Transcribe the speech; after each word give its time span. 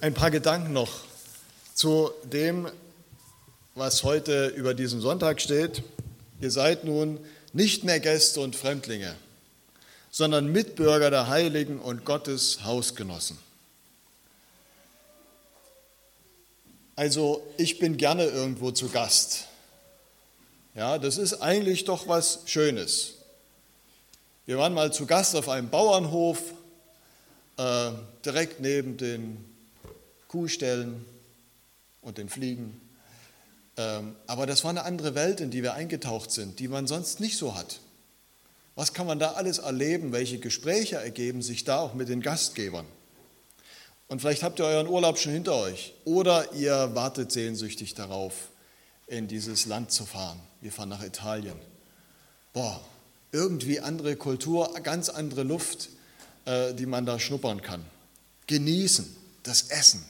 Ein 0.00 0.14
paar 0.14 0.30
Gedanken 0.30 0.72
noch 0.72 1.00
zu 1.74 2.12
dem, 2.22 2.70
was 3.74 4.04
heute 4.04 4.46
über 4.46 4.72
diesen 4.72 5.00
Sonntag 5.00 5.40
steht. 5.40 5.82
Ihr 6.40 6.52
seid 6.52 6.84
nun 6.84 7.18
nicht 7.52 7.82
mehr 7.82 7.98
Gäste 7.98 8.38
und 8.38 8.54
Fremdlinge, 8.54 9.16
sondern 10.12 10.52
Mitbürger 10.52 11.10
der 11.10 11.26
Heiligen 11.26 11.80
und 11.80 12.04
Gottes 12.04 12.62
Hausgenossen. 12.62 13.38
Also 16.94 17.44
ich 17.56 17.80
bin 17.80 17.96
gerne 17.96 18.26
irgendwo 18.26 18.70
zu 18.70 18.90
Gast. 18.90 19.46
Ja, 20.76 20.98
das 20.98 21.18
ist 21.18 21.42
eigentlich 21.42 21.86
doch 21.86 22.06
was 22.06 22.42
Schönes. 22.46 23.14
Wir 24.46 24.58
waren 24.58 24.74
mal 24.74 24.92
zu 24.92 25.06
Gast 25.06 25.34
auf 25.34 25.48
einem 25.48 25.70
Bauernhof, 25.70 26.40
äh, 27.56 27.90
direkt 28.24 28.60
neben 28.60 28.96
den 28.96 29.57
Kuhstellen 30.28 31.04
und 32.00 32.18
den 32.18 32.28
Fliegen. 32.28 32.80
Ähm, 33.76 34.14
aber 34.26 34.46
das 34.46 34.64
war 34.64 34.70
eine 34.70 34.84
andere 34.84 35.14
Welt, 35.14 35.40
in 35.40 35.50
die 35.50 35.62
wir 35.62 35.74
eingetaucht 35.74 36.30
sind, 36.30 36.58
die 36.58 36.68
man 36.68 36.86
sonst 36.86 37.20
nicht 37.20 37.36
so 37.36 37.54
hat. 37.54 37.80
Was 38.74 38.92
kann 38.92 39.06
man 39.06 39.18
da 39.18 39.32
alles 39.32 39.58
erleben? 39.58 40.12
Welche 40.12 40.38
Gespräche 40.38 40.96
ergeben 40.96 41.42
sich 41.42 41.64
da 41.64 41.80
auch 41.80 41.94
mit 41.94 42.08
den 42.08 42.20
Gastgebern? 42.20 42.86
Und 44.08 44.20
vielleicht 44.20 44.42
habt 44.42 44.58
ihr 44.58 44.64
euren 44.64 44.86
Urlaub 44.86 45.18
schon 45.18 45.32
hinter 45.32 45.54
euch 45.54 45.94
oder 46.04 46.52
ihr 46.54 46.94
wartet 46.94 47.30
sehnsüchtig 47.30 47.94
darauf, 47.94 48.48
in 49.06 49.28
dieses 49.28 49.66
Land 49.66 49.92
zu 49.92 50.06
fahren. 50.06 50.40
Wir 50.60 50.72
fahren 50.72 50.88
nach 50.88 51.02
Italien. 51.02 51.56
Boah, 52.52 52.80
irgendwie 53.32 53.80
andere 53.80 54.16
Kultur, 54.16 54.72
ganz 54.82 55.08
andere 55.08 55.42
Luft, 55.42 55.90
äh, 56.46 56.72
die 56.74 56.86
man 56.86 57.04
da 57.04 57.18
schnuppern 57.18 57.60
kann. 57.60 57.84
Genießen, 58.46 59.14
das 59.42 59.68
Essen. 59.68 60.04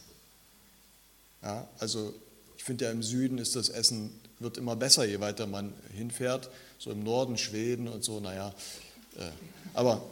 Ja, 1.42 1.68
also 1.78 2.14
ich 2.56 2.64
finde 2.64 2.86
ja 2.86 2.90
im 2.90 3.02
Süden 3.02 3.38
ist 3.38 3.56
das 3.56 3.68
Essen 3.68 4.10
wird 4.40 4.56
immer 4.56 4.76
besser, 4.76 5.04
je 5.04 5.20
weiter 5.20 5.46
man 5.46 5.72
hinfährt. 5.94 6.50
So 6.78 6.90
im 6.90 7.02
Norden 7.02 7.36
Schweden 7.38 7.88
und 7.88 8.04
so, 8.04 8.20
naja. 8.20 8.54
Äh, 9.16 9.30
aber 9.74 10.02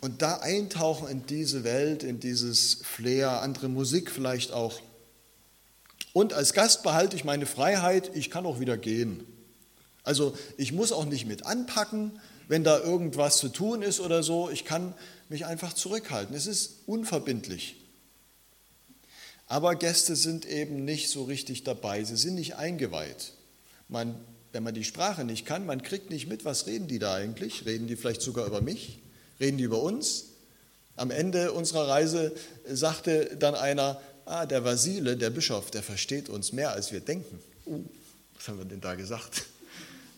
und 0.00 0.22
da 0.22 0.38
eintauchen 0.38 1.08
in 1.08 1.26
diese 1.26 1.64
Welt, 1.64 2.02
in 2.02 2.20
dieses 2.20 2.78
Flair, 2.82 3.42
andere 3.42 3.68
Musik 3.68 4.10
vielleicht 4.10 4.52
auch. 4.52 4.80
Und 6.12 6.32
als 6.32 6.52
Gast 6.52 6.82
behalte 6.82 7.16
ich 7.16 7.24
meine 7.24 7.46
Freiheit, 7.46 8.10
ich 8.14 8.30
kann 8.30 8.46
auch 8.46 8.60
wieder 8.60 8.76
gehen. 8.76 9.24
Also 10.02 10.36
ich 10.56 10.72
muss 10.72 10.92
auch 10.92 11.04
nicht 11.04 11.26
mit 11.26 11.44
anpacken, 11.44 12.12
wenn 12.48 12.62
da 12.62 12.78
irgendwas 12.78 13.38
zu 13.38 13.48
tun 13.48 13.82
ist 13.82 14.00
oder 14.00 14.22
so. 14.22 14.48
Ich 14.50 14.64
kann 14.64 14.94
mich 15.28 15.46
einfach 15.46 15.72
zurückhalten. 15.72 16.34
Es 16.36 16.46
ist 16.46 16.76
unverbindlich. 16.86 17.76
Aber 19.46 19.76
Gäste 19.76 20.16
sind 20.16 20.44
eben 20.44 20.84
nicht 20.84 21.08
so 21.08 21.24
richtig 21.24 21.62
dabei, 21.62 22.02
sie 22.02 22.16
sind 22.16 22.34
nicht 22.34 22.56
eingeweiht. 22.56 23.32
Man, 23.88 24.16
wenn 24.52 24.64
man 24.64 24.74
die 24.74 24.84
Sprache 24.84 25.24
nicht 25.24 25.46
kann, 25.46 25.66
man 25.66 25.82
kriegt 25.82 26.10
nicht 26.10 26.26
mit, 26.26 26.44
was 26.44 26.66
reden 26.66 26.88
die 26.88 26.98
da 26.98 27.14
eigentlich? 27.14 27.64
Reden 27.64 27.86
die 27.86 27.96
vielleicht 27.96 28.22
sogar 28.22 28.46
über 28.46 28.60
mich? 28.60 28.98
Reden 29.38 29.58
die 29.58 29.64
über 29.64 29.82
uns? 29.82 30.24
Am 30.96 31.10
Ende 31.10 31.52
unserer 31.52 31.88
Reise 31.88 32.34
sagte 32.66 33.36
dann 33.38 33.54
einer, 33.54 34.00
ah, 34.24 34.46
der 34.46 34.64
Vasile, 34.64 35.16
der 35.16 35.30
Bischof, 35.30 35.70
der 35.70 35.82
versteht 35.82 36.28
uns 36.28 36.52
mehr, 36.52 36.72
als 36.72 36.90
wir 36.90 37.00
denken. 37.00 37.38
Uh, 37.66 37.84
was 38.34 38.48
haben 38.48 38.58
wir 38.58 38.64
denn 38.64 38.80
da 38.80 38.94
gesagt? 38.94 39.44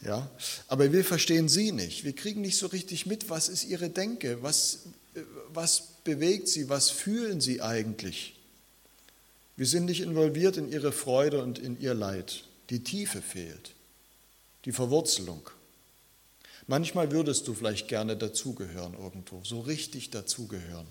Ja, 0.07 0.31
aber 0.69 0.93
wir 0.93 1.05
verstehen 1.05 1.49
sie 1.49 1.73
nicht. 1.73 2.05
Wir 2.05 2.15
kriegen 2.15 2.41
nicht 2.41 2.57
so 2.57 2.69
richtig 2.69 3.07
mit, 3.07 3.31
was 3.31 3.49
ist 3.49 3.65
ihre 3.65 3.91
Denke, 3.91 4.41
was, 4.45 4.85
was 5.53 5.89
bewegt 6.05 6.47
sie, 6.47 6.69
was 6.69 6.89
fühlen 6.89 7.41
sie 7.41 7.63
eigentlich. 7.63 8.38
Wir 9.59 9.67
sind 9.67 9.87
nicht 9.87 10.03
involviert 10.03 10.57
in 10.57 10.71
ihre 10.71 10.93
Freude 10.93 11.43
und 11.43 11.59
in 11.59 11.81
ihr 11.81 11.93
Leid. 11.93 12.45
Die 12.71 12.85
Tiefe 12.85 13.21
fehlt, 13.21 13.75
die 14.65 14.71
Verwurzelung. 14.71 15.51
Manchmal 16.69 17.11
würdest 17.11 17.49
du 17.49 17.55
vielleicht 17.55 17.89
gerne 17.89 18.17
dazugehören 18.17 18.95
irgendwo, 18.95 19.43
so 19.43 19.59
richtig 19.59 20.11
dazugehören, 20.11 20.87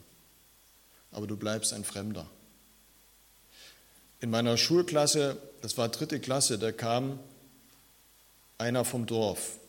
aber 1.14 1.28
du 1.28 1.38
bleibst 1.38 1.72
ein 1.72 1.86
Fremder. 1.86 2.30
In 4.20 4.32
meiner 4.32 4.58
Schulklasse, 4.58 5.38
das 5.62 5.78
war 5.78 5.88
dritte 5.88 6.20
Klasse, 6.20 6.60
da 6.60 6.74
kam 6.74 7.20
einer 8.58 8.84
vom 8.84 9.06
Dorf, 9.06 9.60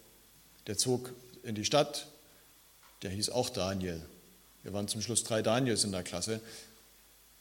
der 0.66 0.76
zog 0.76 1.12
in 1.44 1.54
die 1.54 1.64
Stadt, 1.64 2.08
der 3.02 3.10
hieß 3.10 3.30
auch 3.30 3.48
Daniel. 3.48 4.02
Wir 4.64 4.72
waren 4.72 4.88
zum 4.88 5.02
Schluss 5.02 5.22
drei 5.22 5.40
Daniels 5.40 5.84
in 5.84 5.92
der 5.92 6.02
Klasse. 6.02 6.40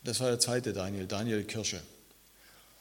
Das 0.07 0.21
war 0.21 0.29
der 0.29 0.39
zweite 0.39 0.71
Daniel, 0.71 1.05
Daniel 1.05 1.43
Kirsche. 1.43 1.81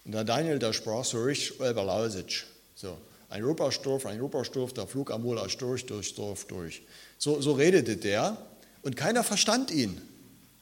Und 0.04 0.12
der 0.12 0.22
Daniel, 0.22 0.60
der 0.60 0.72
sprach 0.72 1.04
so 1.04 1.24
richtig 1.24 1.58
Elberlausitsch. 1.58 2.44
So, 2.76 2.96
ein 3.28 3.42
Ruperstorf, 3.42 4.06
ein 4.06 4.20
Ruperstorf, 4.20 4.72
der 4.72 4.86
flog 4.86 5.10
amol 5.10 5.40
als 5.40 5.56
durch, 5.56 5.84
durchs 5.86 6.14
Dorf 6.14 6.44
durch. 6.44 6.82
So, 7.18 7.40
so 7.40 7.54
redete 7.54 7.96
der 7.96 8.38
und 8.82 8.94
keiner 8.94 9.24
verstand 9.24 9.72
ihn. 9.72 10.00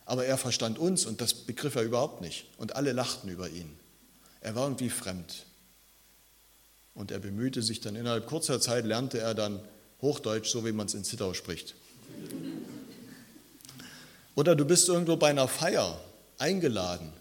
Aber 0.06 0.24
er 0.24 0.38
verstand 0.38 0.78
uns 0.78 1.04
und 1.04 1.20
das 1.20 1.34
begriff 1.34 1.74
er 1.74 1.82
überhaupt 1.82 2.22
nicht. 2.22 2.46
Und 2.56 2.76
alle 2.76 2.92
lachten 2.92 3.28
über 3.28 3.50
ihn. 3.50 3.70
Er 4.40 4.54
war 4.54 4.64
irgendwie 4.64 4.88
fremd. 4.88 5.44
Und 6.94 7.10
er 7.10 7.18
bemühte 7.18 7.62
sich 7.62 7.82
dann 7.82 7.94
innerhalb 7.94 8.26
kurzer 8.26 8.58
Zeit, 8.58 8.86
lernte 8.86 9.18
er 9.18 9.34
dann 9.34 9.60
Hochdeutsch, 10.00 10.48
so 10.50 10.64
wie 10.64 10.72
man 10.72 10.86
es 10.86 10.94
in 10.94 11.04
Zittau 11.04 11.34
spricht. 11.34 11.74
Oder 14.34 14.56
du 14.56 14.64
bist 14.64 14.88
irgendwo 14.88 15.18
bei 15.18 15.28
einer 15.28 15.46
Feier 15.46 16.00
eingeladen. 16.38 17.12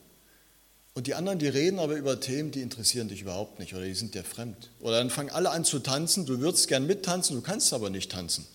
Und 0.96 1.08
die 1.08 1.16
anderen, 1.16 1.40
die 1.40 1.48
reden 1.48 1.80
aber 1.80 1.96
über 1.96 2.20
Themen, 2.20 2.52
die 2.52 2.62
interessieren 2.62 3.08
dich 3.08 3.22
überhaupt 3.22 3.58
nicht 3.60 3.74
oder 3.74 3.84
die 3.84 3.96
sind 3.96 4.14
dir 4.14 4.24
fremd. 4.24 4.70
Oder 4.80 4.98
dann 4.98 5.10
fangen 5.10 5.32
alle 5.32 5.50
an 5.50 5.66
zu 5.66 5.80
tanzen, 5.80 6.26
du 6.26 6.40
würdest 6.40 6.68
gern 6.68 6.86
mittanzen, 6.86 7.36
du 7.36 7.42
kannst 7.42 7.74
aber 7.74 7.90
nicht 7.90 8.12
tanzen. 8.12 8.46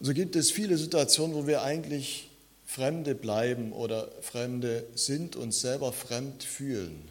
So 0.00 0.12
gibt 0.12 0.36
es 0.36 0.50
viele 0.50 0.76
Situationen, 0.76 1.34
wo 1.34 1.46
wir 1.46 1.62
eigentlich 1.62 2.28
Fremde 2.66 3.14
bleiben 3.14 3.72
oder 3.72 4.08
Fremde 4.20 4.84
sind 4.94 5.34
und 5.34 5.52
selber 5.52 5.92
fremd 5.92 6.42
fühlen. 6.42 7.08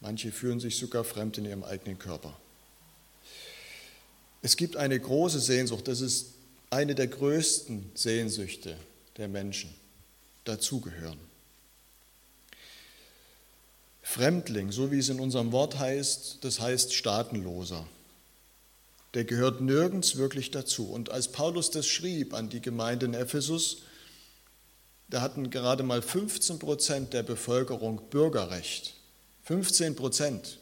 Manche 0.00 0.32
fühlen 0.32 0.60
sich 0.60 0.78
sogar 0.78 1.04
fremd 1.04 1.36
in 1.38 1.44
ihrem 1.44 1.64
eigenen 1.64 1.98
Körper. 1.98 2.34
Es 4.40 4.56
gibt 4.56 4.76
eine 4.76 4.98
große 4.98 5.40
Sehnsucht, 5.40 5.88
das 5.88 6.00
ist 6.00 6.26
eine 6.70 6.94
der 6.94 7.08
größten 7.08 7.90
Sehnsüchte 7.94 8.76
der 9.16 9.28
Menschen 9.28 9.74
dazugehören. 10.44 11.18
Fremdling, 14.02 14.70
so 14.70 14.92
wie 14.92 14.98
es 14.98 15.08
in 15.08 15.18
unserem 15.18 15.50
Wort 15.50 15.78
heißt, 15.78 16.38
das 16.42 16.60
heißt 16.60 16.94
Staatenloser. 16.94 17.86
Der 19.14 19.24
gehört 19.24 19.60
nirgends 19.60 20.16
wirklich 20.16 20.50
dazu. 20.50 20.90
Und 20.90 21.10
als 21.10 21.28
Paulus 21.28 21.70
das 21.70 21.86
schrieb 21.86 22.34
an 22.34 22.48
die 22.48 22.60
Gemeinde 22.60 23.06
in 23.06 23.14
Ephesus, 23.14 23.78
da 25.08 25.20
hatten 25.20 25.50
gerade 25.50 25.82
mal 25.82 26.02
15 26.02 26.58
Prozent 26.58 27.12
der 27.12 27.22
Bevölkerung 27.22 28.02
Bürgerrecht. 28.10 28.94
15 29.44 29.96
Prozent 29.96 30.58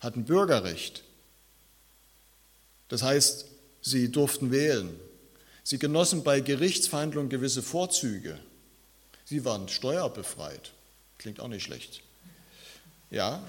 hatten 0.00 0.24
Bürgerrecht. 0.24 1.02
Das 2.88 3.02
heißt, 3.02 3.46
sie 3.82 4.10
durften 4.10 4.50
wählen, 4.50 4.98
Sie 5.64 5.78
genossen 5.78 6.22
bei 6.22 6.40
Gerichtsverhandlungen 6.40 7.30
gewisse 7.30 7.62
Vorzüge. 7.62 8.38
Sie 9.24 9.46
waren 9.46 9.68
steuerbefreit. 9.68 10.72
Klingt 11.16 11.40
auch 11.40 11.48
nicht 11.48 11.64
schlecht. 11.64 12.02
Ja. 13.10 13.42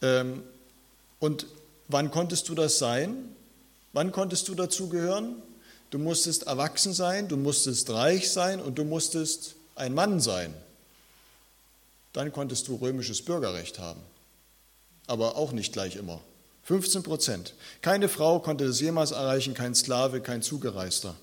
Ähm, 0.00 0.42
und 1.18 1.46
wann 1.88 2.10
konntest 2.10 2.48
du 2.48 2.54
das 2.54 2.78
sein? 2.78 3.14
Wann 3.92 4.10
konntest 4.10 4.48
du 4.48 4.54
dazugehören? 4.54 5.36
Du 5.90 5.98
musstest 5.98 6.44
erwachsen 6.44 6.94
sein, 6.94 7.28
du 7.28 7.36
musstest 7.36 7.90
reich 7.90 8.30
sein 8.30 8.60
und 8.60 8.78
du 8.78 8.84
musstest 8.84 9.56
ein 9.74 9.92
Mann 9.92 10.20
sein. 10.20 10.54
Dann 12.12 12.32
konntest 12.32 12.68
du 12.68 12.76
römisches 12.76 13.22
Bürgerrecht 13.22 13.78
haben. 13.78 14.00
Aber 15.06 15.36
auch 15.36 15.52
nicht 15.52 15.72
gleich 15.72 15.96
immer. 15.96 16.20
15 16.62 17.02
Prozent. 17.02 17.54
Keine 17.82 18.08
Frau 18.08 18.38
konnte 18.38 18.66
das 18.66 18.80
jemals 18.80 19.10
erreichen, 19.10 19.54
kein 19.54 19.74
Sklave, 19.74 20.20
kein 20.20 20.40
Zugereister. 20.40 21.16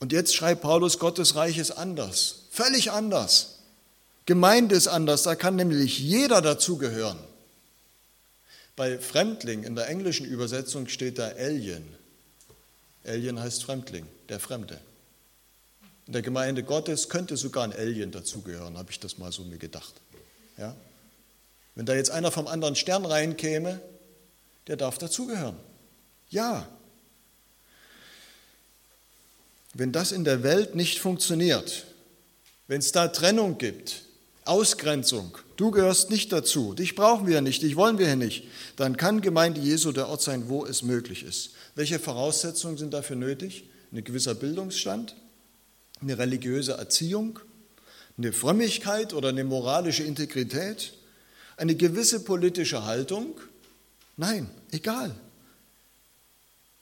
Und 0.00 0.12
jetzt 0.12 0.34
schreibt 0.34 0.62
Paulus, 0.62 0.98
Gottes 0.98 1.36
Reich 1.36 1.58
ist 1.58 1.72
anders, 1.72 2.46
völlig 2.50 2.90
anders. 2.90 3.58
Gemeinde 4.26 4.74
ist 4.74 4.88
anders, 4.88 5.22
da 5.22 5.34
kann 5.34 5.56
nämlich 5.56 5.98
jeder 5.98 6.40
dazugehören. 6.40 7.18
Bei 8.76 8.98
Fremdling 8.98 9.62
in 9.62 9.76
der 9.76 9.88
englischen 9.88 10.26
Übersetzung 10.26 10.88
steht 10.88 11.18
da 11.18 11.28
Alien. 11.28 11.84
Alien 13.04 13.38
heißt 13.38 13.62
Fremdling, 13.62 14.06
der 14.28 14.40
Fremde. 14.40 14.80
In 16.06 16.14
der 16.14 16.22
Gemeinde 16.22 16.62
Gottes 16.62 17.08
könnte 17.08 17.36
sogar 17.36 17.64
ein 17.64 17.72
Alien 17.72 18.10
dazugehören, 18.10 18.78
habe 18.78 18.90
ich 18.90 19.00
das 19.00 19.18
mal 19.18 19.32
so 19.32 19.44
mir 19.44 19.58
gedacht. 19.58 19.94
Ja? 20.56 20.74
Wenn 21.74 21.86
da 21.86 21.94
jetzt 21.94 22.10
einer 22.10 22.30
vom 22.30 22.46
anderen 22.46 22.74
Stern 22.74 23.04
reinkäme, 23.04 23.80
der 24.66 24.76
darf 24.76 24.98
dazugehören. 24.98 25.56
Ja, 26.30 26.66
wenn 29.74 29.92
das 29.92 30.12
in 30.12 30.24
der 30.24 30.42
Welt 30.42 30.74
nicht 30.74 30.98
funktioniert, 30.98 31.86
wenn 32.66 32.80
es 32.80 32.92
da 32.92 33.08
Trennung 33.08 33.58
gibt, 33.58 34.02
Ausgrenzung, 34.44 35.36
du 35.56 35.70
gehörst 35.70 36.10
nicht 36.10 36.32
dazu, 36.32 36.74
dich 36.74 36.94
brauchen 36.94 37.26
wir 37.26 37.40
nicht, 37.40 37.62
dich 37.62 37.76
wollen 37.76 37.98
wir 37.98 38.06
hier 38.06 38.16
nicht, 38.16 38.44
dann 38.76 38.96
kann 38.96 39.20
Gemeinde 39.20 39.60
Jesu 39.60 39.92
der 39.92 40.08
Ort 40.08 40.22
sein, 40.22 40.48
wo 40.48 40.64
es 40.64 40.82
möglich 40.82 41.22
ist. 41.22 41.50
Welche 41.74 41.98
Voraussetzungen 41.98 42.78
sind 42.78 42.92
dafür 42.94 43.16
nötig? 43.16 43.64
Ein 43.92 44.02
gewisser 44.04 44.34
Bildungsstand, 44.34 45.16
eine 46.00 46.18
religiöse 46.18 46.72
Erziehung, 46.72 47.38
eine 48.16 48.32
Frömmigkeit 48.32 49.14
oder 49.14 49.28
eine 49.28 49.44
moralische 49.44 50.02
Integrität, 50.02 50.94
eine 51.56 51.74
gewisse 51.74 52.20
politische 52.20 52.84
Haltung? 52.84 53.40
Nein, 54.16 54.50
egal. 54.70 55.14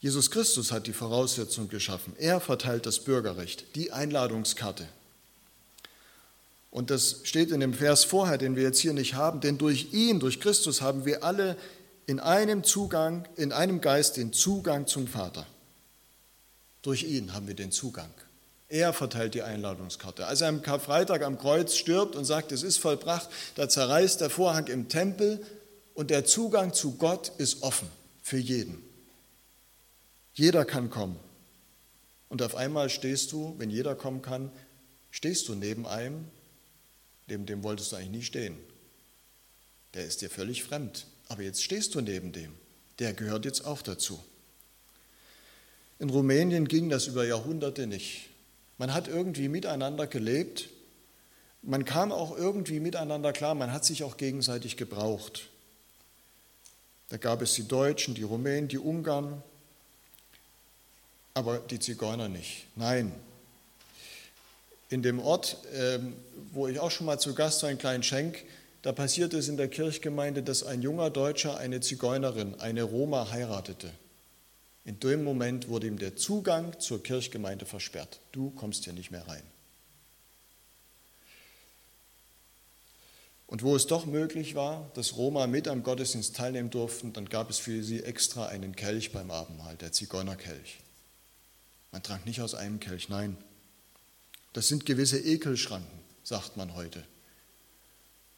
Jesus 0.00 0.30
Christus 0.30 0.70
hat 0.70 0.86
die 0.86 0.92
Voraussetzung 0.92 1.68
geschaffen. 1.68 2.14
Er 2.18 2.40
verteilt 2.40 2.86
das 2.86 3.00
Bürgerrecht, 3.00 3.74
die 3.74 3.92
Einladungskarte. 3.92 4.86
Und 6.70 6.90
das 6.90 7.20
steht 7.24 7.50
in 7.50 7.60
dem 7.60 7.74
Vers 7.74 8.04
vorher, 8.04 8.38
den 8.38 8.54
wir 8.54 8.62
jetzt 8.62 8.78
hier 8.78 8.92
nicht 8.92 9.14
haben, 9.14 9.40
denn 9.40 9.58
durch 9.58 9.92
ihn, 9.92 10.20
durch 10.20 10.38
Christus 10.38 10.82
haben 10.82 11.04
wir 11.04 11.24
alle 11.24 11.56
in 12.06 12.20
einem 12.20 12.62
Zugang, 12.62 13.26
in 13.36 13.52
einem 13.52 13.80
Geist 13.80 14.16
den 14.16 14.32
Zugang 14.32 14.86
zum 14.86 15.08
Vater. 15.08 15.46
Durch 16.82 17.02
ihn 17.02 17.34
haben 17.34 17.48
wir 17.48 17.54
den 17.54 17.72
Zugang. 17.72 18.10
Er 18.68 18.92
verteilt 18.92 19.34
die 19.34 19.42
Einladungskarte. 19.42 20.26
Als 20.26 20.42
er 20.42 20.48
am 20.48 20.62
Karfreitag 20.62 21.22
am 21.22 21.38
Kreuz 21.38 21.74
stirbt 21.74 22.14
und 22.14 22.24
sagt, 22.24 22.52
es 22.52 22.62
ist 22.62 22.78
vollbracht, 22.78 23.28
da 23.56 23.68
zerreißt 23.68 24.20
der 24.20 24.30
Vorhang 24.30 24.66
im 24.68 24.88
Tempel 24.88 25.44
und 25.94 26.10
der 26.10 26.24
Zugang 26.24 26.72
zu 26.72 26.92
Gott 26.96 27.32
ist 27.38 27.62
offen 27.62 27.88
für 28.22 28.38
jeden. 28.38 28.87
Jeder 30.38 30.64
kann 30.64 30.88
kommen. 30.88 31.18
Und 32.28 32.42
auf 32.42 32.54
einmal 32.54 32.90
stehst 32.90 33.32
du, 33.32 33.56
wenn 33.58 33.70
jeder 33.70 33.96
kommen 33.96 34.22
kann, 34.22 34.52
stehst 35.10 35.48
du 35.48 35.56
neben 35.56 35.84
einem, 35.84 36.26
neben 37.26 37.44
dem 37.44 37.64
wolltest 37.64 37.90
du 37.90 37.96
eigentlich 37.96 38.10
nie 38.10 38.22
stehen. 38.22 38.56
Der 39.94 40.04
ist 40.04 40.22
dir 40.22 40.30
völlig 40.30 40.62
fremd. 40.62 41.06
Aber 41.26 41.42
jetzt 41.42 41.64
stehst 41.64 41.96
du 41.96 42.00
neben 42.00 42.30
dem. 42.30 42.52
Der 43.00 43.14
gehört 43.14 43.46
jetzt 43.46 43.64
auch 43.66 43.82
dazu. 43.82 44.22
In 45.98 46.08
Rumänien 46.08 46.68
ging 46.68 46.88
das 46.88 47.08
über 47.08 47.26
Jahrhunderte 47.26 47.88
nicht. 47.88 48.28
Man 48.78 48.94
hat 48.94 49.08
irgendwie 49.08 49.48
miteinander 49.48 50.06
gelebt. 50.06 50.68
Man 51.62 51.84
kam 51.84 52.12
auch 52.12 52.36
irgendwie 52.36 52.78
miteinander 52.78 53.32
klar. 53.32 53.56
Man 53.56 53.72
hat 53.72 53.84
sich 53.84 54.04
auch 54.04 54.16
gegenseitig 54.16 54.76
gebraucht. 54.76 55.48
Da 57.08 57.16
gab 57.16 57.42
es 57.42 57.54
die 57.54 57.66
Deutschen, 57.66 58.14
die 58.14 58.22
Rumänen, 58.22 58.68
die 58.68 58.78
Ungarn, 58.78 59.42
aber 61.38 61.60
die 61.60 61.78
Zigeuner 61.78 62.28
nicht. 62.28 62.66
Nein. 62.74 63.12
In 64.90 65.02
dem 65.02 65.20
Ort, 65.20 65.56
ähm, 65.72 66.14
wo 66.52 66.66
ich 66.66 66.80
auch 66.80 66.90
schon 66.90 67.06
mal 67.06 67.18
zu 67.18 67.34
Gast 67.34 67.62
war, 67.62 67.70
in 67.70 67.78
Kleinschenk, 67.78 68.42
da 68.82 68.90
passierte 68.90 69.38
es 69.38 69.48
in 69.48 69.56
der 69.56 69.68
Kirchgemeinde, 69.68 70.42
dass 70.42 70.64
ein 70.64 70.82
junger 70.82 71.10
Deutscher 71.10 71.56
eine 71.56 71.80
Zigeunerin, 71.80 72.58
eine 72.58 72.82
Roma 72.82 73.30
heiratete. 73.30 73.90
In 74.84 74.98
dem 74.98 75.22
Moment 75.22 75.68
wurde 75.68 75.86
ihm 75.86 75.98
der 75.98 76.16
Zugang 76.16 76.78
zur 76.80 77.02
Kirchgemeinde 77.02 77.66
versperrt. 77.66 78.18
Du 78.32 78.50
kommst 78.50 78.84
hier 78.84 78.92
nicht 78.92 79.12
mehr 79.12 79.28
rein. 79.28 79.42
Und 83.46 83.62
wo 83.62 83.76
es 83.76 83.86
doch 83.86 84.06
möglich 84.06 84.56
war, 84.56 84.90
dass 84.94 85.16
Roma 85.16 85.46
mit 85.46 85.68
am 85.68 85.82
Gottesdienst 85.82 86.34
teilnehmen 86.34 86.70
durften, 86.70 87.12
dann 87.12 87.28
gab 87.28 87.48
es 87.48 87.58
für 87.58 87.84
sie 87.84 88.02
extra 88.02 88.46
einen 88.46 88.74
Kelch 88.74 89.12
beim 89.12 89.30
Abendmahl, 89.30 89.76
der 89.76 89.92
Zigeunerkelch. 89.92 90.80
Man 91.92 92.02
trank 92.02 92.26
nicht 92.26 92.40
aus 92.40 92.54
einem 92.54 92.80
Kelch, 92.80 93.08
nein. 93.08 93.36
Das 94.52 94.68
sind 94.68 94.86
gewisse 94.86 95.18
Ekelschranken, 95.18 95.98
sagt 96.22 96.56
man 96.56 96.74
heute. 96.74 97.04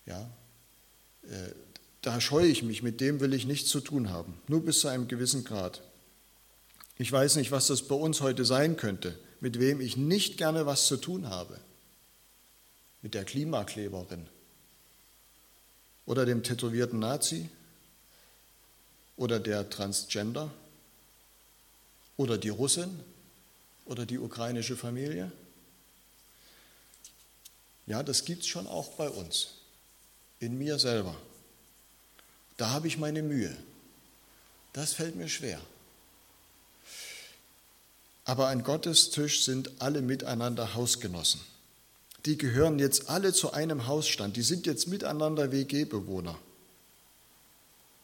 Ja, 0.07 0.29
äh, 1.25 1.51
da 2.03 2.21
scheue 2.21 2.47
ich 2.47 2.63
mich, 2.63 2.83
mit 2.83 3.01
dem 3.01 3.21
will 3.21 3.35
ich 3.35 3.47
nichts 3.47 3.69
zu 3.69 3.81
tun 3.81 4.11
haben, 4.11 4.35
nur 4.49 4.65
bis 4.65 4.81
zu 4.81 4.89
einem 4.89 5.09
gewissen 5.09 5.45
Grad. 5.45 5.83
Ich 6.97 7.11
weiß 7.11 7.37
nicht, 7.37 7.51
was 7.51 7.67
das 7.67 7.83
bei 7.83 7.95
uns 7.95 8.21
heute 8.21 8.45
sein 8.45 8.77
könnte, 8.77 9.19
mit 9.41 9.59
wem 9.59 9.81
ich 9.81 9.97
nicht 9.97 10.37
gerne 10.37 10.67
was 10.67 10.87
zu 10.87 10.97
tun 10.97 11.29
habe. 11.29 11.59
Mit 13.03 13.15
der 13.15 13.25
Klimakleberin 13.25 14.27
oder 16.05 16.27
dem 16.27 16.43
tätowierten 16.43 16.99
Nazi 16.99 17.49
oder 19.17 19.41
der 19.41 19.71
Transgender 19.71 20.51
oder 22.17 22.37
die 22.37 22.51
Russin 22.51 23.01
oder 23.91 24.07
die 24.07 24.21
ukrainische 24.21 24.77
Familie. 24.77 25.33
Ja, 27.87 28.05
das 28.05 28.25
gibt 28.25 28.43
es 28.43 28.47
schon 28.47 28.69
auch 28.69 28.93
bei 28.93 29.11
uns 29.11 29.49
in 30.39 30.57
mir 30.57 30.79
selber. 30.79 31.17
Da 32.57 32.71
habe 32.71 32.87
ich 32.87 32.99
meine 32.99 33.21
Mühe. 33.21 33.55
Das 34.73 34.93
fällt 34.93 35.17
mir 35.17 35.29
schwer. 35.29 35.61
Aber 38.25 38.47
an 38.47 38.63
Gottes 38.63 39.11
Tisch 39.11 39.45
sind 39.45 39.73
alle 39.81 40.03
miteinander 40.03 40.75
Hausgenossen. 40.75 41.41
Die 42.27 42.39
gehören 42.39 42.79
jetzt 42.79 43.09
alle 43.09 43.33
zu 43.33 43.53
einem 43.53 43.89
Hausstand. 43.89 44.37
Die 44.37 44.43
sind 44.43 44.67
jetzt 44.67 44.87
miteinander 44.87 45.51
WG-Bewohner. 45.51 46.39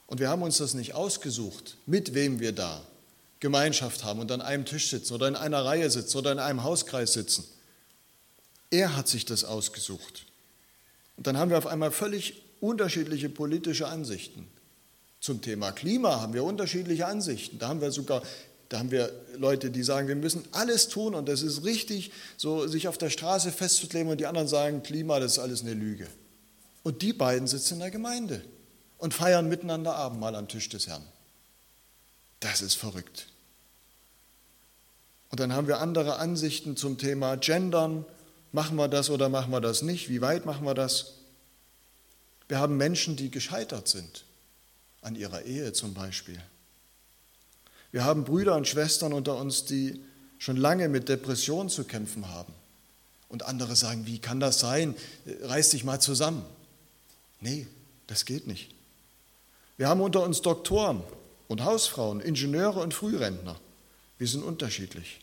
Und 0.09 0.19
wir 0.19 0.31
haben 0.31 0.43
uns 0.43 0.57
das 0.57 0.75
nicht 0.75 0.95
ausgesucht, 0.95 1.77
mit 1.87 2.15
wem 2.15 2.41
wir 2.41 2.51
da 2.51 2.85
Gemeinschaft 3.41 4.05
haben 4.05 4.21
und 4.21 4.33
an 4.33 4.41
einem 4.41 4.65
Tisch 4.65 4.91
sitzen 4.91 5.15
oder 5.15 5.29
in 5.29 5.37
einer 5.37 5.65
Reihe 5.65 5.91
sitzen 5.91 6.17
oder 6.19 6.33
in 6.33 6.39
einem 6.39 6.65
Hauskreis 6.65 7.13
sitzen. 7.13 7.45
Er 8.71 8.97
hat 8.97 9.09
sich 9.09 9.25
das 9.25 9.45
ausgesucht. 9.45 10.27
Und 11.17 11.27
dann 11.27 11.37
haben 11.37 11.51
wir 11.51 11.59
auf 11.59 11.67
einmal 11.67 11.91
völlig 11.91 12.43
unterschiedliche 12.61 13.29
politische 13.29 13.89
Ansichten. 13.89 14.49
Zum 15.21 15.43
Thema 15.43 15.73
Klima 15.73 16.21
haben 16.21 16.35
wir 16.35 16.45
unterschiedliche 16.45 17.07
Ansichten. 17.07 17.59
Da 17.59 17.69
haben 17.69 17.81
wir 17.81 17.91
sogar 17.91 18.23
da 18.69 18.81
haben 18.81 18.91
wir 18.91 19.13
Leute, 19.37 19.71
die 19.71 19.83
sagen, 19.83 20.09
wir 20.09 20.17
müssen 20.17 20.45
alles 20.53 20.89
tun 20.89 21.15
und 21.15 21.29
das 21.29 21.43
ist 21.43 21.65
richtig, 21.65 22.11
so 22.37 22.67
sich 22.67 22.89
auf 22.89 22.99
der 22.99 23.11
Straße 23.11 23.53
festzukleben 23.53 24.11
und 24.11 24.19
die 24.19 24.27
anderen 24.27 24.49
sagen, 24.49 24.83
Klima, 24.83 25.21
das 25.21 25.33
ist 25.33 25.39
alles 25.39 25.63
eine 25.63 25.75
Lüge. 25.75 26.09
Und 26.83 27.03
die 27.03 27.13
beiden 27.13 27.47
sitzen 27.47 27.75
in 27.75 27.81
der 27.81 27.91
Gemeinde 27.91 28.43
und 28.99 29.15
feiern 29.15 29.49
miteinander 29.49 29.95
Abendmahl 29.95 30.35
am 30.35 30.49
Tisch 30.49 30.69
des 30.69 30.89
Herrn. 30.89 31.05
Das 32.41 32.63
ist 32.63 32.75
verrückt. 32.75 33.29
Und 35.31 35.41
dann 35.41 35.53
haben 35.53 35.67
wir 35.67 35.81
andere 35.81 36.19
Ansichten 36.19 36.77
zum 36.77 36.99
Thema 36.99 37.37
Gendern. 37.37 38.05
Machen 38.53 38.77
wir 38.77 38.89
das 38.89 39.11
oder 39.11 39.29
machen 39.29 39.51
wir 39.51 39.61
das 39.61 39.83
nicht? 39.83 40.09
Wie 40.09 40.21
weit 40.21 40.47
machen 40.47 40.65
wir 40.65 40.75
das? 40.75 41.15
Wir 42.49 42.59
haben 42.59 42.77
Menschen, 42.77 43.17
die 43.17 43.31
gescheitert 43.31 43.89
sind, 43.89 44.25
an 45.03 45.17
ihrer 45.17 45.43
Ehe 45.43 45.73
zum 45.73 45.95
Beispiel. 45.95 46.41
Wir 47.91 48.05
haben 48.05 48.25
Brüder 48.25 48.55
und 48.55 48.69
Schwestern 48.69 49.13
unter 49.13 49.37
uns, 49.37 49.65
die 49.65 50.01
schon 50.39 50.57
lange 50.57 50.89
mit 50.89 51.09
Depressionen 51.09 51.69
zu 51.69 51.85
kämpfen 51.85 52.29
haben. 52.29 52.53
Und 53.29 53.45
andere 53.45 53.75
sagen, 53.75 54.07
wie 54.07 54.21
kann 54.21 54.39
das 54.39 54.61
sein? 54.61 54.95
Reiß 55.43 55.71
dich 55.71 55.83
mal 55.83 56.01
zusammen. 56.01 56.45
Nee, 57.41 57.67
das 58.07 58.25
geht 58.25 58.47
nicht. 58.47 58.73
Wir 59.77 59.89
haben 59.89 60.01
unter 60.01 60.23
uns 60.23 60.43
Doktoren 60.43 61.03
und 61.49 61.65
Hausfrauen, 61.65 62.21
Ingenieure 62.21 62.81
und 62.81 62.95
Frührentner. 62.95 63.61
Wir 64.19 64.27
sind 64.27 64.43
unterschiedlich. 64.43 65.21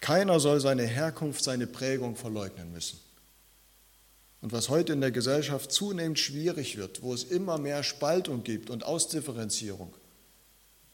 Keiner 0.00 0.40
soll 0.40 0.60
seine 0.60 0.86
Herkunft, 0.86 1.42
seine 1.42 1.66
Prägung 1.66 2.16
verleugnen 2.16 2.72
müssen. 2.72 2.98
Und 4.42 4.52
was 4.52 4.68
heute 4.68 4.92
in 4.92 5.00
der 5.00 5.10
Gesellschaft 5.10 5.72
zunehmend 5.72 6.18
schwierig 6.18 6.76
wird, 6.76 7.02
wo 7.02 7.14
es 7.14 7.24
immer 7.24 7.58
mehr 7.58 7.82
Spaltung 7.82 8.44
gibt 8.44 8.70
und 8.70 8.84
Ausdifferenzierung, 8.84 9.92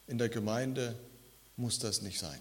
in 0.06 0.18
der 0.18 0.28
Gemeinde 0.28 0.96
muss 1.56 1.78
das 1.78 2.02
nicht 2.02 2.18
sein. 2.18 2.38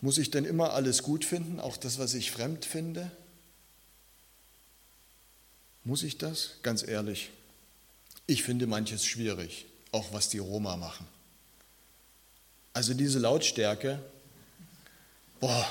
Muss 0.00 0.18
ich 0.18 0.30
denn 0.30 0.44
immer 0.44 0.72
alles 0.72 1.02
gut 1.02 1.24
finden, 1.24 1.60
auch 1.60 1.76
das, 1.76 1.98
was 1.98 2.14
ich 2.14 2.30
fremd 2.30 2.64
finde? 2.64 3.10
Muss 5.84 6.02
ich 6.02 6.18
das? 6.18 6.54
Ganz 6.62 6.86
ehrlich, 6.86 7.30
ich 8.28 8.42
finde 8.42 8.66
manches 8.66 9.04
schwierig, 9.04 9.66
auch 9.90 10.12
was 10.12 10.28
die 10.28 10.38
Roma 10.38 10.76
machen. 10.76 11.06
Also 12.74 12.94
diese 12.94 13.18
Lautstärke, 13.18 13.98
boah, 15.40 15.66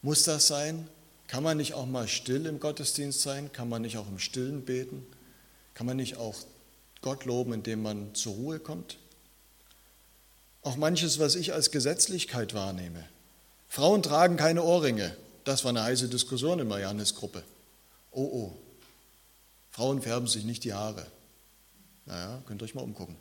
muss 0.00 0.22
das 0.22 0.46
sein? 0.46 0.88
Kann 1.26 1.42
man 1.42 1.58
nicht 1.58 1.74
auch 1.74 1.84
mal 1.84 2.08
still 2.08 2.46
im 2.46 2.60
Gottesdienst 2.60 3.20
sein? 3.20 3.52
Kann 3.52 3.68
man 3.68 3.82
nicht 3.82 3.98
auch 3.98 4.08
im 4.08 4.20
Stillen 4.20 4.64
beten? 4.64 5.04
Kann 5.74 5.84
man 5.84 5.96
nicht 5.96 6.16
auch 6.16 6.36
Gott 7.02 7.24
loben, 7.24 7.52
indem 7.52 7.82
man 7.82 8.14
zur 8.14 8.34
Ruhe 8.34 8.60
kommt? 8.60 8.96
Auch 10.62 10.76
manches, 10.76 11.18
was 11.18 11.34
ich 11.34 11.52
als 11.52 11.72
Gesetzlichkeit 11.72 12.54
wahrnehme. 12.54 13.04
Frauen 13.68 14.02
tragen 14.02 14.36
keine 14.36 14.62
Ohrringe. 14.62 15.14
Das 15.44 15.64
war 15.64 15.70
eine 15.70 15.82
heiße 15.82 16.08
Diskussion 16.08 16.60
in 16.60 16.68
Mariannes 16.68 17.16
Gruppe. 17.16 17.42
Oh, 18.12 18.22
oh. 18.22 18.56
Frauen 19.72 20.02
färben 20.02 20.28
sich 20.28 20.44
nicht 20.44 20.62
die 20.62 20.72
Haare. 20.72 21.04
Naja, 22.08 22.42
könnt 22.46 22.60
ihr 22.62 22.64
euch 22.64 22.74
mal 22.74 22.82
umgucken. 22.82 23.16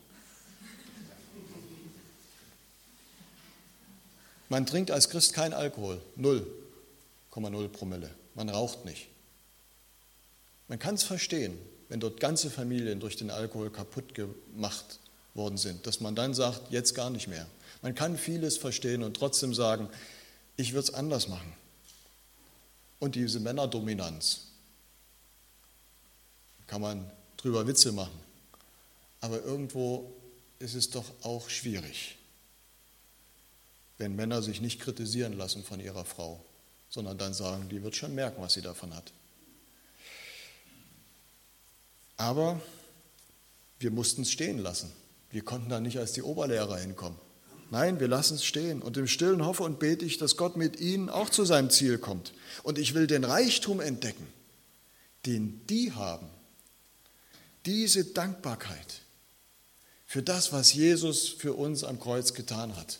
Man 4.49 4.65
trinkt 4.65 4.91
als 4.91 5.09
Christ 5.09 5.33
kein 5.33 5.53
Alkohol, 5.53 6.01
null. 6.15 6.47
0,0 7.31 7.67
Promille. 7.67 8.09
Man 8.33 8.49
raucht 8.49 8.85
nicht. 8.85 9.09
Man 10.67 10.79
kann 10.79 10.95
es 10.95 11.03
verstehen, 11.03 11.55
wenn 11.89 11.99
dort 11.99 12.19
ganze 12.19 12.49
Familien 12.49 12.99
durch 12.99 13.15
den 13.15 13.29
Alkohol 13.29 13.69
kaputt 13.69 14.15
gemacht 14.15 14.99
worden 15.35 15.57
sind, 15.57 15.85
dass 15.85 15.99
man 15.99 16.15
dann 16.15 16.33
sagt, 16.33 16.71
jetzt 16.71 16.95
gar 16.95 17.11
nicht 17.11 17.27
mehr. 17.27 17.45
Man 17.83 17.93
kann 17.93 18.17
vieles 18.17 18.57
verstehen 18.57 19.03
und 19.03 19.15
trotzdem 19.15 19.53
sagen, 19.53 19.87
ich 20.55 20.73
würde 20.73 20.87
es 20.87 20.93
anders 20.93 21.27
machen. 21.27 21.53
Und 22.99 23.13
diese 23.13 23.39
Männerdominanz, 23.39 24.47
kann 26.65 26.81
man 26.81 27.09
drüber 27.37 27.67
Witze 27.67 27.91
machen. 27.91 28.26
Aber 29.27 29.43
irgendwo 29.43 30.15
ist 30.57 30.73
es 30.73 30.89
doch 30.89 31.03
auch 31.23 31.49
schwierig, 31.49 32.17
wenn 33.97 34.15
Männer 34.15 34.41
sich 34.41 34.61
nicht 34.61 34.79
kritisieren 34.79 35.33
lassen 35.33 35.65
von 35.65 35.81
ihrer 35.81 36.05
Frau, 36.05 36.41
sondern 36.87 37.17
dann 37.17 37.33
sagen, 37.33 37.67
die 37.67 37.83
wird 37.83 37.97
schon 37.97 38.15
merken, 38.15 38.41
was 38.41 38.53
sie 38.53 38.61
davon 38.61 38.95
hat. 38.95 39.11
Aber 42.15 42.61
wir 43.79 43.91
mussten 43.91 44.21
es 44.21 44.31
stehen 44.31 44.59
lassen. 44.59 44.93
Wir 45.29 45.43
konnten 45.43 45.67
da 45.67 45.81
nicht 45.81 45.99
als 45.99 46.13
die 46.13 46.23
Oberlehrer 46.23 46.77
hinkommen. 46.77 47.19
Nein, 47.69 47.99
wir 47.99 48.07
lassen 48.07 48.35
es 48.35 48.45
stehen. 48.45 48.81
Und 48.81 48.95
im 48.95 49.07
Stillen 49.07 49.45
hoffe 49.45 49.63
und 49.63 49.77
bete 49.77 50.05
ich, 50.05 50.17
dass 50.17 50.37
Gott 50.37 50.55
mit 50.55 50.79
ihnen 50.79 51.09
auch 51.09 51.29
zu 51.29 51.43
seinem 51.43 51.69
Ziel 51.69 51.97
kommt. 51.97 52.31
Und 52.63 52.77
ich 52.77 52.93
will 52.93 53.07
den 53.07 53.25
Reichtum 53.25 53.81
entdecken, 53.81 54.25
den 55.25 55.67
die 55.67 55.91
haben. 55.91 56.29
Diese 57.65 58.05
Dankbarkeit 58.05 59.01
für 60.07 60.23
das, 60.23 60.53
was 60.53 60.73
Jesus 60.73 61.27
für 61.27 61.53
uns 61.53 61.83
am 61.83 61.99
Kreuz 61.99 62.33
getan 62.33 62.75
hat. 62.77 62.99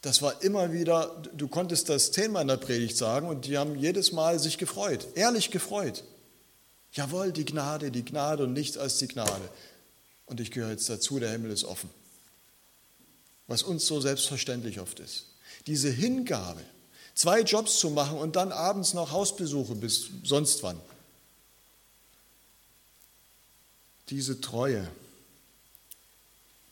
Das 0.00 0.22
war 0.22 0.42
immer 0.42 0.72
wieder, 0.72 1.22
du 1.34 1.48
konntest 1.48 1.88
das 1.90 2.12
zehnmal 2.12 2.42
in 2.42 2.48
der 2.48 2.56
Predigt 2.56 2.96
sagen 2.96 3.28
und 3.28 3.46
die 3.46 3.58
haben 3.58 3.76
jedes 3.76 4.10
Mal 4.12 4.38
sich 4.38 4.58
gefreut, 4.58 5.06
ehrlich 5.14 5.50
gefreut. 5.50 6.02
Jawohl, 6.92 7.32
die 7.32 7.44
Gnade, 7.44 7.90
die 7.90 8.04
Gnade 8.04 8.44
und 8.44 8.52
nichts 8.54 8.78
als 8.78 8.98
die 8.98 9.08
Gnade. 9.08 9.48
Und 10.26 10.40
ich 10.40 10.50
gehöre 10.50 10.70
jetzt 10.70 10.88
dazu, 10.88 11.18
der 11.18 11.30
Himmel 11.30 11.50
ist 11.50 11.64
offen. 11.64 11.90
Was 13.46 13.62
uns 13.62 13.86
so 13.86 14.00
selbstverständlich 14.00 14.80
oft 14.80 15.00
ist. 15.00 15.26
Diese 15.66 15.90
Hingabe, 15.90 16.60
zwei 17.14 17.40
Jobs 17.40 17.78
zu 17.78 17.90
machen 17.90 18.18
und 18.18 18.36
dann 18.36 18.52
abends 18.52 18.94
noch 18.94 19.10
Hausbesuche 19.10 19.74
bis 19.74 20.08
sonst 20.22 20.62
wann. 20.62 20.80
Diese 24.08 24.40
Treue, 24.40 24.88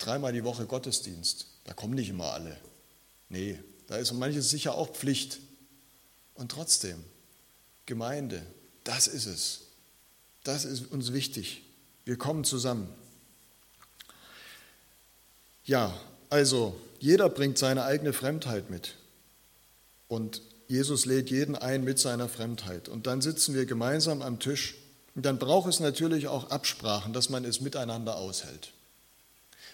dreimal 0.07 0.33
die 0.33 0.45
Woche 0.45 0.67
Gottesdienst, 0.67 1.47
da 1.65 1.73
kommen 1.73 1.95
nicht 1.95 2.09
immer 2.09 2.33
alle. 2.33 2.57
Nee, 3.29 3.59
da 3.87 3.97
ist 3.97 4.13
manches 4.13 4.51
sicher 4.51 4.75
auch 4.75 4.93
Pflicht. 4.93 5.41
Und 6.35 6.51
trotzdem, 6.51 7.03
Gemeinde, 7.87 8.43
das 8.85 9.07
ist 9.07 9.27
es. 9.27 9.61
Das 10.45 10.65
ist 10.65 10.91
uns 10.91 11.13
wichtig. 11.13 11.63
Wir 12.05 12.17
kommen 12.17 12.45
zusammen. 12.45 12.89
Ja, 15.65 15.97
also 16.31 16.77
jeder 16.99 17.29
bringt 17.29 17.59
seine 17.59 17.85
eigene 17.85 18.13
Fremdheit 18.13 18.71
mit. 18.71 18.97
Und 20.09 20.43
Jesus 20.67 21.05
lädt 21.05 21.31
jeden 21.31 21.55
ein 21.55 21.85
mit 21.85 21.99
seiner 21.99 22.29
Fremdheit. 22.29 22.89
Und 22.89 23.07
dann 23.07 23.21
sitzen 23.21 23.55
wir 23.55 23.67
gemeinsam 23.67 24.23
am 24.23 24.41
Tisch. 24.41 24.75
Und 25.15 25.27
dann 25.27 25.39
braucht 25.39 25.69
es 25.69 25.81
natürlich 25.81 26.29
auch 26.29 26.51
Absprachen, 26.51 27.13
dass 27.13 27.29
man 27.29 27.45
es 27.45 27.61
miteinander 27.61 28.17
aushält. 28.17 28.73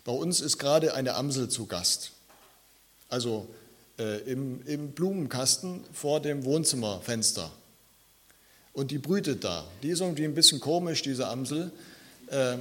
Bei 0.09 0.15
uns 0.15 0.41
ist 0.41 0.57
gerade 0.57 0.95
eine 0.95 1.17
Amsel 1.17 1.51
zu 1.51 1.67
Gast. 1.67 2.13
Also 3.11 3.47
äh, 3.99 4.21
im, 4.21 4.67
im 4.67 4.93
Blumenkasten 4.93 5.85
vor 5.93 6.21
dem 6.21 6.47
Wohnzimmerfenster 6.47 7.51
und 8.73 8.91
die 8.91 8.97
brütet 8.97 9.45
da. 9.45 9.67
Die 9.83 9.91
ist 9.91 10.01
irgendwie 10.01 10.25
ein 10.25 10.35
bisschen 10.35 10.61
komisch, 10.61 11.03
diese 11.03 11.27
Amsel. 11.29 11.73
Ähm, 12.31 12.61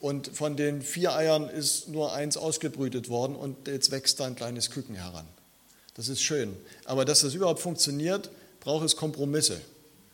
und 0.00 0.28
von 0.36 0.58
den 0.58 0.82
vier 0.82 1.14
Eiern 1.14 1.48
ist 1.48 1.88
nur 1.88 2.12
eins 2.12 2.36
ausgebrütet 2.36 3.08
worden 3.08 3.34
und 3.34 3.66
jetzt 3.66 3.90
wächst 3.90 4.20
da 4.20 4.26
ein 4.26 4.36
kleines 4.36 4.68
Küken 4.68 4.94
heran. 4.94 5.24
Das 5.94 6.10
ist 6.10 6.20
schön. 6.20 6.54
Aber 6.84 7.06
dass 7.06 7.22
das 7.22 7.32
überhaupt 7.32 7.60
funktioniert, 7.60 8.28
braucht 8.60 8.84
es 8.84 8.94
Kompromisse. 8.94 9.58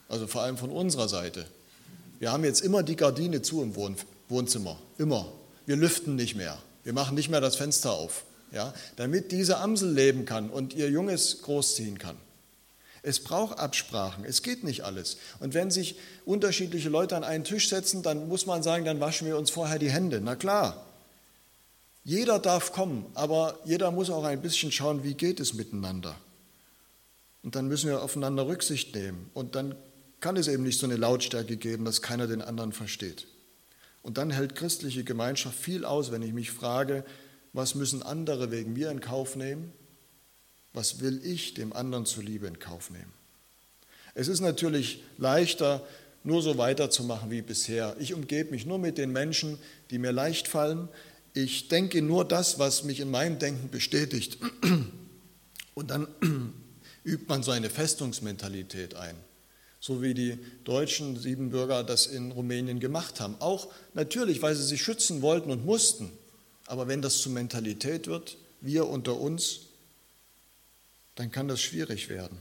Also 0.09 0.29
vor 0.29 0.43
allem 0.43 0.57
von 0.57 0.71
unserer 0.71 1.09
Seite. 1.09 1.47
Wir 2.21 2.31
haben 2.31 2.45
jetzt 2.45 2.61
immer 2.61 2.85
die 2.85 2.95
Gardine 2.95 3.43
zu 3.43 3.61
im 3.61 3.75
Wohnzimmer. 4.29 4.79
Immer. 4.99 5.27
Wir 5.67 5.77
lüften 5.77 6.17
nicht 6.17 6.35
mehr. 6.35 6.59
Wir 6.83 6.93
machen 6.93 7.15
nicht 7.15 7.31
mehr 7.31 7.41
das 7.41 7.57
Fenster 7.57 7.93
auf. 7.93 8.25
Ja, 8.53 8.73
damit 8.97 9.33
diese 9.33 9.57
Amsel 9.59 9.93
leben 9.93 10.27
kann 10.27 10.49
und 10.49 10.75
ihr 10.75 10.89
Junges 10.89 11.43
großziehen 11.43 11.99
kann. 11.99 12.17
Es 13.03 13.21
braucht 13.21 13.59
Absprachen, 13.59 14.25
es 14.25 14.43
geht 14.43 14.65
nicht 14.65 14.85
alles. 14.85 15.19
Und 15.41 15.55
wenn 15.55 15.71
sich 15.71 15.97
unterschiedliche 16.25 16.89
Leute 16.89 17.17
an 17.17 17.25
einen 17.25 17.45
Tisch 17.45 17.69
setzen, 17.69 18.03
dann 18.03 18.29
muss 18.29 18.47
man 18.47 18.63
sagen, 18.63 18.85
dann 18.85 19.01
waschen 19.01 19.27
wir 19.27 19.37
uns 19.37 19.51
vorher 19.51 19.79
die 19.79 19.91
Hände. 19.91 20.21
Na 20.23 20.37
klar, 20.37 20.87
jeder 22.05 22.39
darf 22.39 22.73
kommen, 22.73 23.05
aber 23.15 23.59
jeder 23.65 23.91
muss 23.91 24.09
auch 24.09 24.25
ein 24.25 24.41
bisschen 24.41 24.71
schauen, 24.71 25.03
wie 25.05 25.15
geht 25.15 25.41
es 25.41 25.55
miteinander. 25.55 26.15
Und 27.43 27.57
dann 27.57 27.67
müssen 27.67 27.91
wir 27.91 28.03
aufeinander 28.03 28.47
Rücksicht 28.47 28.95
nehmen. 28.95 29.31
Und 29.35 29.55
dann 29.55 29.75
kann 30.21 30.37
es 30.37 30.49
eben 30.49 30.63
nicht 30.63 30.79
so 30.79 30.87
eine 30.87 30.97
Lautstärke 30.97 31.57
geben, 31.57 31.85
dass 31.85 32.01
keiner 32.01 32.27
den 32.27 32.41
anderen 32.41 32.73
versteht. 32.73 33.27
Und 34.05 34.17
dann 34.19 34.31
hält 34.31 34.55
christliche 34.55 35.03
Gemeinschaft 35.03 35.59
viel 35.59 35.85
aus, 35.85 36.13
wenn 36.13 36.23
ich 36.23 36.33
mich 36.33 36.53
frage, 36.53 37.05
was 37.53 37.75
müssen 37.75 38.05
andere 38.05 38.53
wegen 38.53 38.75
mir 38.75 38.93
in 38.93 39.01
Kauf 39.01 39.35
nehmen 39.35 39.73
was 40.75 41.01
will 41.01 41.25
ich 41.25 41.55
dem 41.55 41.73
anderen 41.73 42.05
zuliebe 42.05 42.47
in 42.47 42.59
Kauf 42.59 42.91
nehmen? 42.91 43.13
Es 44.15 44.29
ist 44.29 44.41
natürlich 44.41 45.03
leichter, 45.17 45.87
nur 46.25 46.43
so 46.43 46.59
weiterzumachen 46.59 47.31
wie 47.31 47.43
bisher. 47.43 47.97
Ich 47.99 48.13
umgebe 48.13 48.51
mich 48.51 48.67
nur 48.67 48.79
mit 48.79 48.99
den 48.99 49.13
Menschen, 49.13 49.59
die 49.91 49.99
mir 49.99 50.13
leicht 50.13 50.49
fallen. 50.49 50.89
Ich 51.33 51.69
denke 51.69 52.03
nur 52.03 52.25
das, 52.25 52.59
was 52.59 52.85
mich 52.85 53.01
in 53.01 53.11
meinem 53.11 53.39
Denken 53.39 53.71
bestätigt. 53.71 54.39
Und 55.75 55.91
dann 55.91 56.09
übt 57.05 57.27
man 57.29 57.43
so 57.43 57.51
eine 57.51 57.71
Festungsmentalität 57.71 58.95
ein, 58.95 59.17
so 59.85 60.01
wie 60.01 60.15
die 60.15 60.39
deutschen 60.65 61.21
Siebenbürger 61.21 61.85
das 61.85 62.07
in 62.07 62.33
Rumänien 62.33 62.81
gemacht 62.81 63.21
haben. 63.21 63.37
Auch 63.41 63.69
natürlich, 63.93 64.41
weil 64.41 64.55
sie 64.55 64.65
sich 64.65 64.83
schützen 64.83 65.21
wollten 65.21 65.51
und 65.51 65.67
mussten. 65.67 66.11
Aber 66.65 66.89
wenn 66.89 67.03
das 67.03 67.19
zur 67.19 67.33
Mentalität 67.33 68.07
wird, 68.07 68.39
wir 68.63 68.89
unter 68.89 69.21
uns, 69.21 69.61
dann 71.17 71.31
kann 71.31 71.49
das 71.49 71.61
schwierig 71.61 72.09
werden. 72.09 72.39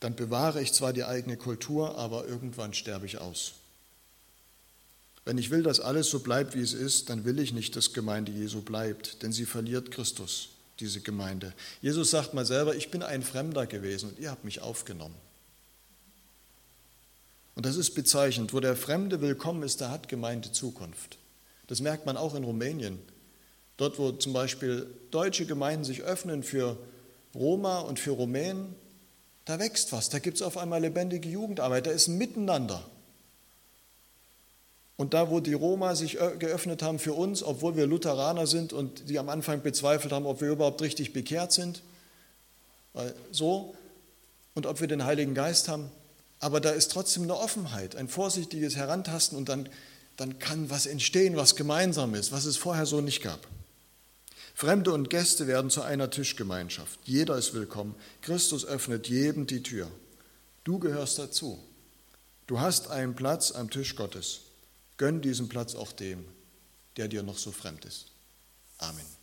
Dann 0.00 0.16
bewahre 0.16 0.60
ich 0.60 0.72
zwar 0.72 0.92
die 0.92 1.04
eigene 1.04 1.36
Kultur, 1.36 1.96
aber 1.96 2.26
irgendwann 2.26 2.74
sterbe 2.74 3.06
ich 3.06 3.18
aus. 3.18 3.52
Wenn 5.24 5.38
ich 5.38 5.50
will, 5.50 5.62
dass 5.62 5.78
alles 5.78 6.10
so 6.10 6.18
bleibt, 6.18 6.56
wie 6.56 6.62
es 6.62 6.72
ist, 6.72 7.10
dann 7.10 7.24
will 7.24 7.38
ich 7.38 7.52
nicht, 7.52 7.76
dass 7.76 7.92
Gemeinde 7.92 8.32
Jesu 8.32 8.60
bleibt, 8.60 9.22
denn 9.22 9.30
sie 9.30 9.46
verliert 9.46 9.92
Christus, 9.92 10.48
diese 10.80 11.00
Gemeinde. 11.00 11.54
Jesus 11.80 12.10
sagt 12.10 12.34
mal 12.34 12.44
selber, 12.44 12.74
ich 12.74 12.90
bin 12.90 13.04
ein 13.04 13.22
Fremder 13.22 13.68
gewesen 13.68 14.08
und 14.08 14.18
ihr 14.18 14.32
habt 14.32 14.44
mich 14.44 14.62
aufgenommen. 14.62 15.14
Und 17.56 17.66
das 17.66 17.76
ist 17.76 17.94
bezeichnend. 17.94 18.52
Wo 18.52 18.60
der 18.60 18.76
Fremde 18.76 19.20
willkommen 19.20 19.64
ist, 19.64 19.80
da 19.80 19.90
hat 19.90 20.08
Gemeinde 20.08 20.52
Zukunft. 20.52 21.18
Das 21.66 21.80
merkt 21.80 22.06
man 22.06 22.16
auch 22.16 22.36
in 22.36 22.44
Rumänien. 22.44 23.00
Dort, 23.76 23.98
wo 23.98 24.12
zum 24.12 24.32
Beispiel 24.32 24.86
deutsche 25.10 25.46
Gemeinden 25.46 25.82
sich 25.82 26.02
öffnen 26.02 26.44
für 26.44 26.78
Roma 27.34 27.80
und 27.80 27.98
für 27.98 28.12
Rumänen, 28.12 28.74
da 29.46 29.58
wächst 29.58 29.92
was, 29.92 30.08
da 30.08 30.18
gibt 30.18 30.36
es 30.36 30.42
auf 30.42 30.56
einmal 30.56 30.80
lebendige 30.80 31.28
Jugendarbeit, 31.28 31.86
da 31.86 31.90
ist 31.90 32.08
ein 32.08 32.18
Miteinander. 32.18 32.82
Und 34.96 35.14
da, 35.14 35.30
wo 35.30 35.40
die 35.40 35.52
Roma 35.52 35.94
sich 35.94 36.18
geöffnet 36.38 36.82
haben 36.82 36.98
für 36.98 37.12
uns, 37.12 37.42
obwohl 37.42 37.76
wir 37.76 37.86
Lutheraner 37.86 38.46
sind 38.46 38.72
und 38.72 39.08
die 39.08 39.18
am 39.18 39.28
Anfang 39.28 39.62
bezweifelt 39.62 40.12
haben, 40.12 40.26
ob 40.26 40.40
wir 40.40 40.50
überhaupt 40.50 40.80
richtig 40.82 41.12
bekehrt 41.12 41.52
sind, 41.52 41.82
so, 43.30 43.74
und 44.54 44.66
ob 44.66 44.80
wir 44.80 44.88
den 44.88 45.04
Heiligen 45.04 45.34
Geist 45.34 45.68
haben, 45.68 45.90
aber 46.40 46.60
da 46.60 46.70
ist 46.70 46.92
trotzdem 46.92 47.24
eine 47.24 47.36
Offenheit, 47.36 47.96
ein 47.96 48.08
vorsichtiges 48.08 48.76
Herantasten 48.76 49.36
und 49.36 49.48
dann, 49.48 49.68
dann 50.16 50.38
kann 50.38 50.70
was 50.70 50.86
entstehen, 50.86 51.36
was 51.36 51.56
gemeinsam 51.56 52.14
ist, 52.14 52.32
was 52.32 52.44
es 52.44 52.56
vorher 52.56 52.86
so 52.86 53.00
nicht 53.00 53.22
gab. 53.22 53.46
Fremde 54.54 54.92
und 54.92 55.10
Gäste 55.10 55.46
werden 55.46 55.70
zu 55.70 55.82
einer 55.82 56.10
Tischgemeinschaft. 56.10 56.98
Jeder 57.04 57.36
ist 57.36 57.52
willkommen. 57.52 57.94
Christus 58.22 58.64
öffnet 58.64 59.06
jedem 59.08 59.46
die 59.46 59.62
Tür. 59.62 59.90
Du 60.64 60.78
gehörst 60.78 61.18
dazu. 61.18 61.58
Du 62.46 62.60
hast 62.60 62.88
einen 62.88 63.14
Platz 63.14 63.52
am 63.52 63.70
Tisch 63.70 63.96
Gottes. 63.96 64.40
Gönn 64.96 65.20
diesen 65.20 65.48
Platz 65.48 65.74
auch 65.74 65.92
dem, 65.92 66.24
der 66.96 67.08
dir 67.08 67.22
noch 67.22 67.36
so 67.36 67.52
fremd 67.52 67.84
ist. 67.84 68.06
Amen. 68.78 69.15